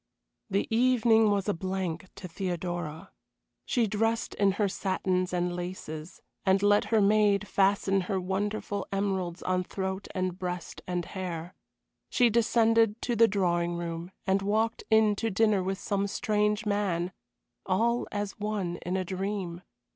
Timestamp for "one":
18.39-18.77